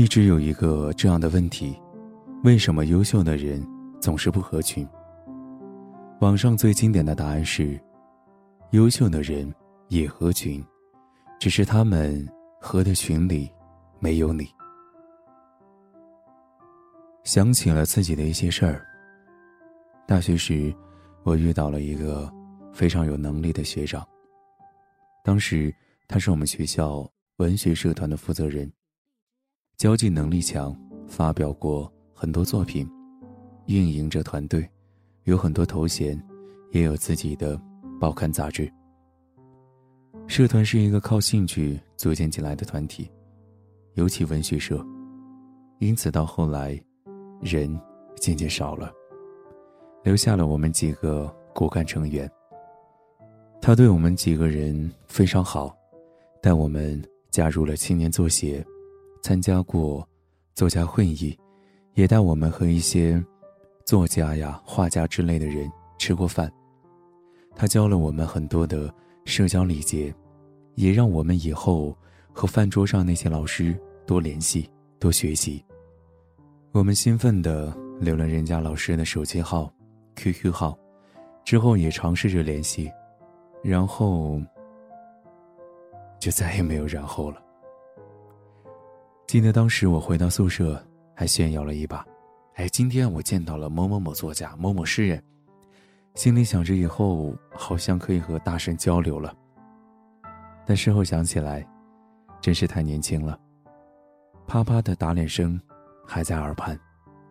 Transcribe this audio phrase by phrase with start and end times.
[0.00, 1.78] 一直有一个这样的问题：
[2.42, 3.62] 为什么优秀的人
[4.00, 4.88] 总是不合群？
[6.22, 7.78] 网上最经典的答案是：
[8.70, 9.54] 优秀的人
[9.88, 10.64] 也合群，
[11.38, 12.26] 只是他们
[12.62, 13.50] 合的群里
[13.98, 14.48] 没有你。
[17.24, 18.82] 想起了自己的一些事儿。
[20.06, 20.74] 大学时，
[21.24, 22.32] 我遇到了一个
[22.72, 24.02] 非常有能力的学长。
[25.22, 25.70] 当时
[26.08, 27.06] 他是我们学校
[27.36, 28.66] 文学社团的负责人。
[29.80, 30.76] 交际能力强，
[31.06, 32.86] 发表过很多作品，
[33.64, 34.68] 运营着团队，
[35.24, 36.22] 有很多头衔，
[36.70, 37.58] 也有自己的
[37.98, 38.70] 报刊杂志。
[40.26, 43.10] 社团是一个靠兴趣组建起来的团体，
[43.94, 44.84] 尤其文学社，
[45.78, 46.78] 因此到后来，
[47.40, 47.74] 人
[48.16, 48.92] 渐渐少了，
[50.04, 52.30] 留下了我们几个骨干成员。
[53.62, 55.74] 他对我们几个人非常好，
[56.42, 58.62] 带我们加入了青年作协。
[59.22, 60.06] 参加过
[60.54, 61.38] 作家会议，
[61.94, 63.22] 也带我们和一些
[63.84, 66.50] 作家呀、画家之类的人吃过饭。
[67.54, 68.92] 他教了我们很多的
[69.24, 70.14] 社交礼节，
[70.74, 71.96] 也让我们以后
[72.32, 75.62] 和饭桌上那些老师多联系、多学习。
[76.72, 79.70] 我们兴奋地留了人家老师的手机号、
[80.16, 80.78] QQ 号，
[81.44, 82.90] 之后也尝试着联系，
[83.62, 84.40] 然后
[86.18, 87.42] 就再也没有然后了。
[89.30, 92.04] 记得当时我回到宿舍，还炫耀了一把
[92.58, 95.22] ：“哎，今天我见到了某某某作家、某某诗人。”
[96.16, 99.32] 心里想着以后好像可以和大神交流了。
[100.66, 101.64] 但事后想起来，
[102.40, 103.38] 真是太年轻了，
[104.48, 105.60] 啪啪的打脸声
[106.04, 106.76] 还在耳畔，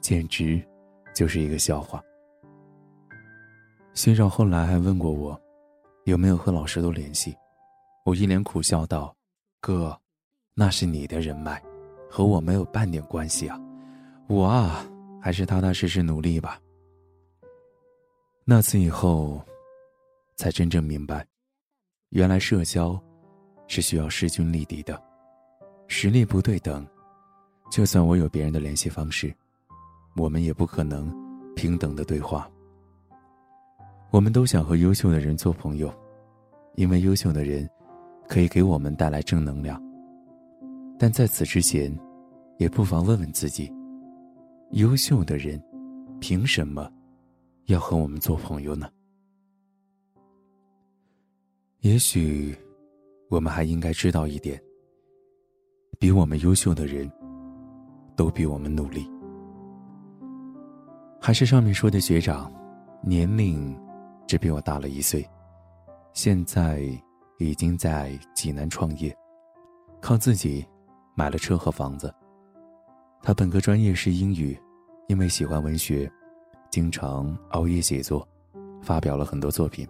[0.00, 0.60] 简直
[1.14, 2.02] 就是一个笑话。
[3.92, 5.40] 学长后来还问过我，
[6.06, 7.32] 有没有和老师都联系，
[8.04, 9.14] 我一脸苦笑道
[9.62, 9.96] ：“哥，
[10.54, 11.62] 那是你的人脉。”
[12.14, 13.60] 和我没有半点关系啊！
[14.28, 14.86] 我啊，
[15.20, 16.60] 还是踏踏实实努力吧。
[18.44, 19.42] 那次以后，
[20.36, 21.26] 才真正明白，
[22.10, 22.96] 原来社交
[23.66, 24.96] 是需要势均力敌的，
[25.88, 26.86] 实力不对等，
[27.68, 29.34] 就算我有别人的联系方式，
[30.14, 31.12] 我们也不可能
[31.56, 32.48] 平等的对话。
[34.12, 35.92] 我们都想和优秀的人做朋友，
[36.76, 37.68] 因为优秀的人
[38.28, 39.82] 可以给我们带来正能量。
[40.98, 41.92] 但在此之前，
[42.58, 43.72] 也不妨问问自己：
[44.70, 45.62] 优秀的人，
[46.20, 46.90] 凭什么
[47.66, 48.88] 要和我们做朋友呢？
[51.80, 52.56] 也许，
[53.28, 54.58] 我们还应该知道一点：
[55.98, 57.10] 比我们优秀的人，
[58.16, 59.10] 都比我们努力。
[61.20, 62.52] 还是上面说的学长，
[63.02, 63.78] 年龄
[64.26, 65.28] 只比我大了一岁，
[66.12, 66.82] 现在
[67.38, 69.14] 已经在济南创业，
[70.00, 70.64] 靠自己。
[71.14, 72.12] 买了车和房子。
[73.22, 74.58] 他本科专业是英语，
[75.08, 76.10] 因为喜欢文学，
[76.70, 78.28] 经常熬夜写作，
[78.82, 79.88] 发表了很多作品。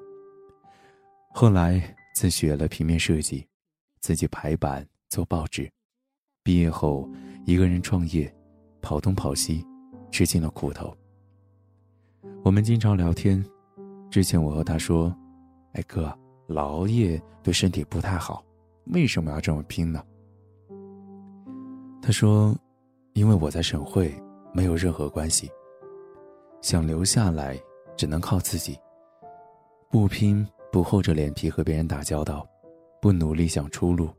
[1.32, 1.82] 后来
[2.14, 3.44] 自学了平面设计，
[4.00, 5.68] 自己排版做报纸。
[6.44, 7.08] 毕业后
[7.44, 8.32] 一个人创业，
[8.80, 9.66] 跑东跑西，
[10.12, 10.96] 吃尽了苦头。
[12.44, 13.44] 我们经常聊天，
[14.10, 15.12] 之前我和他说
[15.74, 18.44] ：“哎哥，老熬夜对身体不太好，
[18.92, 20.04] 为什么要这么拼呢？”
[22.06, 22.54] 他说
[23.14, 24.14] ：“因为我在省会，
[24.52, 25.50] 没有任何关系。
[26.60, 27.58] 想留下来，
[27.96, 28.78] 只能靠自己。
[29.88, 32.46] 不拼，不厚着脸皮和别人打交道，
[33.00, 34.10] 不努力想出路，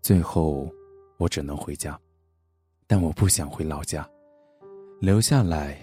[0.00, 0.66] 最后
[1.18, 2.00] 我只能回家。
[2.86, 4.08] 但我不想回老家，
[4.98, 5.76] 留下来，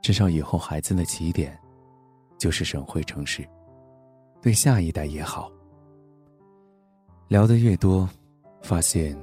[0.00, 1.60] 至少以后孩子的起点
[2.38, 3.46] 就是省会城市，
[4.40, 5.52] 对下一代也好。
[7.28, 8.08] 聊得越多，
[8.62, 9.14] 发现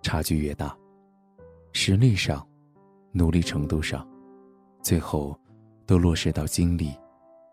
[0.00, 0.72] 差距越大。”
[1.74, 2.46] 实力上，
[3.12, 4.06] 努力程度上，
[4.82, 5.36] 最后
[5.86, 6.94] 都落实到精力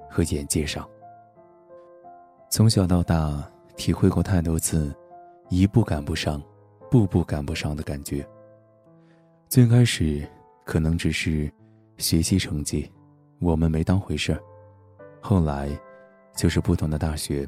[0.09, 0.87] 和眼界上。
[2.49, 4.93] 从小到大，体会过太多次
[5.49, 6.41] “一步赶不上，
[6.91, 8.27] 步步赶不上”的感觉。
[9.47, 10.27] 最开始
[10.65, 11.51] 可能只是
[11.97, 12.91] 学习成绩，
[13.39, 14.39] 我们没当回事儿；
[15.21, 15.69] 后来
[16.35, 17.47] 就是不同的大学，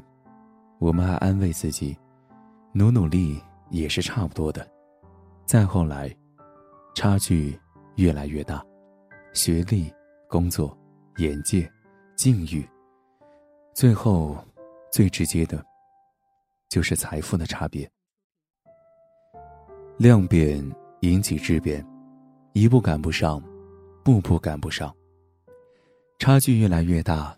[0.78, 1.96] 我们还安慰自己，
[2.72, 3.38] 努努力
[3.68, 4.62] 也是差不多的；
[5.44, 6.10] 再后来。
[6.94, 7.58] 差距
[7.96, 8.64] 越来越大，
[9.32, 9.92] 学历、
[10.28, 10.76] 工作、
[11.16, 11.70] 眼界、
[12.14, 12.68] 境遇，
[13.74, 14.36] 最后
[14.90, 15.64] 最直接的，
[16.68, 17.90] 就是财富的差别。
[19.96, 20.64] 量变
[21.00, 21.84] 引起质变，
[22.52, 23.42] 一步赶不上，
[24.04, 24.94] 步步赶不上。
[26.18, 27.36] 差距越来越大，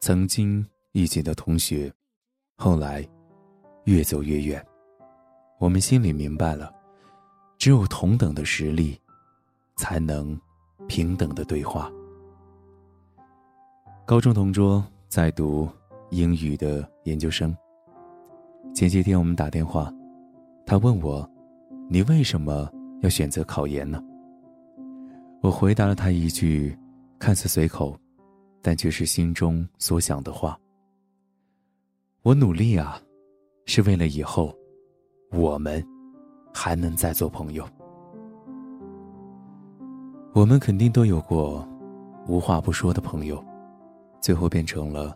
[0.00, 1.92] 曾经一起的同学，
[2.56, 3.06] 后来
[3.84, 4.64] 越走越远。
[5.58, 6.73] 我们心里明白了。
[7.58, 8.98] 只有同等的实力，
[9.76, 10.38] 才能
[10.86, 11.90] 平等的对话。
[14.06, 15.68] 高中同桌在读
[16.10, 17.56] 英语的研究生。
[18.74, 19.92] 前些天我们打电话，
[20.66, 21.28] 他问我
[21.88, 22.70] ：“你为什么
[23.02, 24.02] 要选择考研呢？”
[25.40, 26.76] 我回答了他一句，
[27.18, 27.96] 看似随口，
[28.60, 30.58] 但却是心中所想的话。
[32.22, 33.00] 我努力啊，
[33.66, 34.54] 是为了以后，
[35.30, 35.86] 我们
[36.54, 37.68] 还能再做朋友。
[40.32, 41.68] 我们肯定都有过
[42.26, 43.44] 无话不说的朋友。
[44.20, 45.14] 最后变成了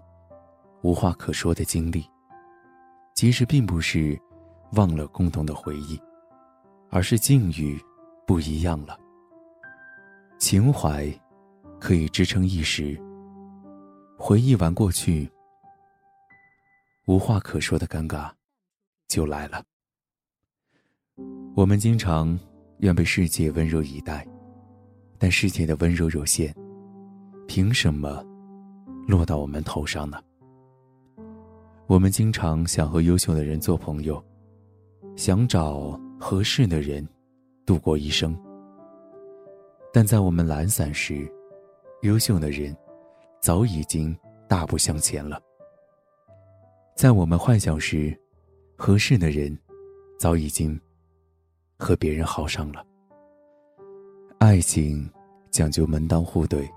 [0.83, 2.05] 无话可说的经历。
[3.15, 4.21] 其实并不是
[4.73, 5.99] 忘了共同的回忆，
[6.91, 7.81] 而是境遇
[8.27, 8.99] 不一样了。
[10.39, 11.11] 情怀
[11.81, 13.01] 可以支撑一时，
[14.19, 15.29] 回忆完过去，
[17.07, 18.31] 无话可说的尴尬
[19.09, 19.65] 就来了。
[21.59, 22.39] 我们经常
[22.79, 24.25] 愿被世界温柔以待，
[25.19, 26.55] 但世界的温柔有限，
[27.49, 28.25] 凭什么？
[29.09, 30.23] 落到我们头上呢。
[31.89, 34.25] 我们经常想和优秀的人做朋友，
[35.17, 37.05] 想找合适的人
[37.67, 38.39] 度过一生。
[39.93, 41.29] 但在我们懒散时，
[42.03, 42.73] 优秀的人
[43.41, 44.17] 早已经
[44.49, 45.37] 大步向前了；
[46.95, 48.17] 在我们幻想时，
[48.77, 49.59] 合适的人
[50.21, 50.81] 早已经
[51.79, 52.85] 和别人好上了。
[54.39, 55.09] 爱情
[55.51, 56.69] 讲究门当户对，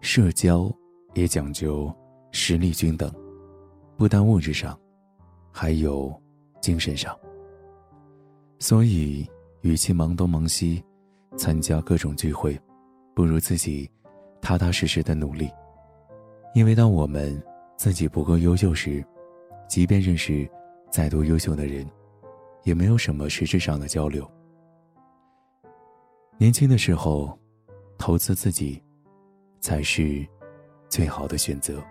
[0.00, 0.72] 社交。
[1.14, 1.94] 也讲究
[2.30, 3.12] 实力均等，
[3.98, 4.80] 不单物质上，
[5.50, 6.10] 还有
[6.58, 7.14] 精神上。
[8.58, 9.28] 所以，
[9.60, 10.82] 与其忙东忙西，
[11.36, 12.58] 参加各种聚会，
[13.14, 13.90] 不如自己
[14.40, 15.50] 踏踏实实的努力。
[16.54, 17.38] 因为当我们
[17.76, 19.04] 自己不够优秀时，
[19.68, 20.48] 即便认识
[20.90, 21.86] 再多优秀的人，
[22.64, 24.30] 也没有什么实质上的交流。
[26.38, 27.38] 年轻的时候，
[27.98, 28.82] 投资自己，
[29.60, 30.26] 才是。
[30.92, 31.82] 最好的选择。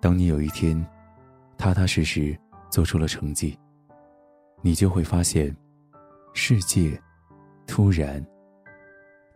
[0.00, 0.80] 当你有一天，
[1.56, 2.38] 踏踏实实
[2.70, 3.58] 做出了成绩，
[4.62, 5.52] 你就会发现，
[6.34, 6.96] 世界
[7.66, 8.24] 突然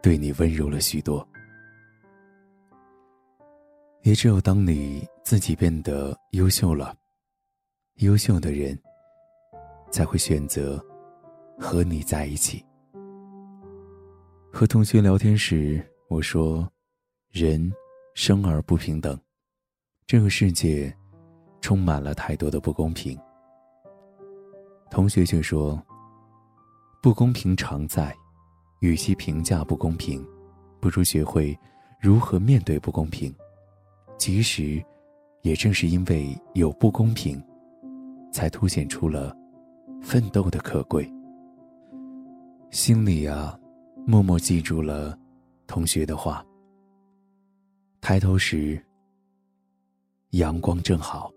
[0.00, 1.28] 对你温柔了许多。
[4.02, 6.94] 也只有当你自己变得优秀了，
[7.96, 8.80] 优秀的人
[9.92, 10.84] 才会选择
[11.56, 12.64] 和你在一起。
[14.50, 16.68] 和同学聊天时，我说
[17.30, 17.72] ：“人。”
[18.14, 19.18] 生而不平等，
[20.06, 20.94] 这个世界
[21.62, 23.18] 充满了太多的不公平。
[24.90, 25.82] 同学却说
[27.02, 28.14] ：“不公平常在，
[28.80, 30.22] 与其评价不公平，
[30.78, 31.58] 不如学会
[31.98, 33.34] 如何面对不公平。
[34.18, 34.84] 其实，
[35.40, 37.42] 也正是因为有不公平，
[38.30, 39.34] 才凸显出了
[40.02, 41.10] 奋斗的可贵。”
[42.70, 43.58] 心里啊，
[44.06, 45.18] 默默记住了
[45.66, 46.44] 同学的话。
[48.00, 48.82] 抬头时，
[50.30, 51.30] 阳光正好。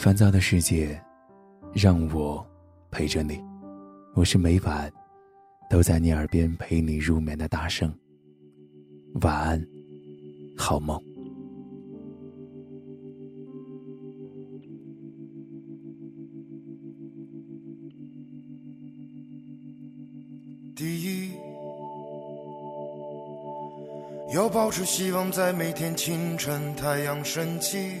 [0.00, 0.98] 烦躁的世界，
[1.74, 2.42] 让我
[2.90, 3.38] 陪着你。
[4.14, 4.90] 我是每晚。
[5.68, 7.92] 都在你耳边陪你入眠的大圣。
[9.20, 9.62] 晚安，
[10.56, 10.98] 好梦。
[20.74, 21.32] 第一，
[24.34, 28.00] 要保持希望，在每天清晨太阳升起，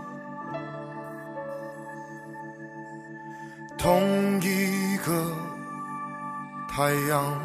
[5.05, 5.25] 个
[6.69, 7.37] 太阳。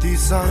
[0.00, 0.42] 第三，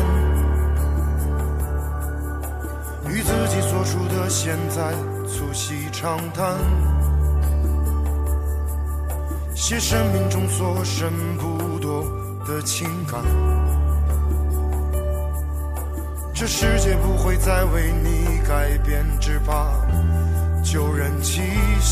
[3.08, 4.94] 与自己所处的现在
[5.28, 6.56] 促膝长谈，
[9.56, 12.04] 写生命中所剩不多
[12.48, 13.20] 的情感。
[16.34, 19.04] 这世界不会再为你改变，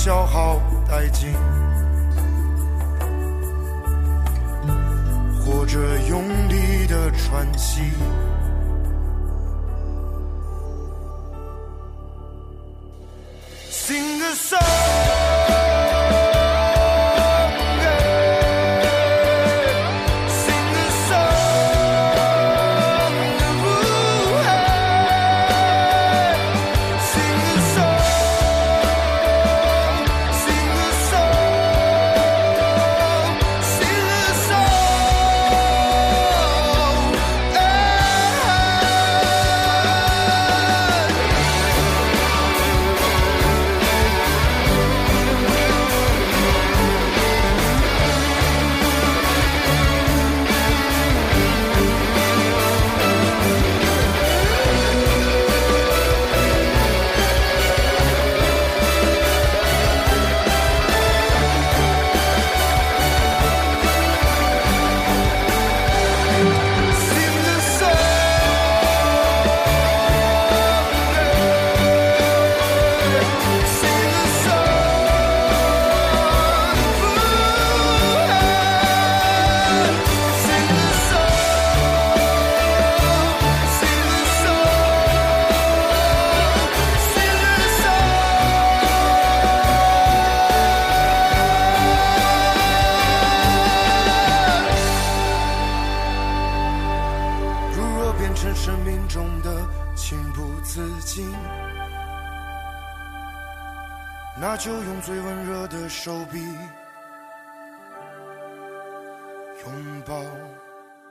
[0.07, 1.33] 消耗殆尽。
[5.43, 7.81] 或者用力的喘息。
[13.69, 15.16] Sing a song.
[101.17, 101.33] 心，
[104.39, 106.39] 那就用最温热的手臂
[109.63, 110.21] 拥抱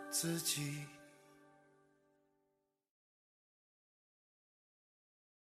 [0.08, 0.86] 自己。